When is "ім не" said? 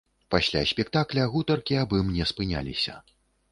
2.01-2.25